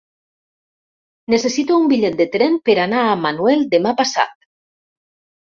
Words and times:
Necessito 1.33 1.77
un 1.81 1.85
bitllet 1.93 2.17
de 2.23 2.27
tren 2.37 2.57
per 2.71 2.77
anar 2.87 3.05
a 3.11 3.15
Manuel 3.27 3.63
demà 3.77 3.95
passat. 4.01 4.35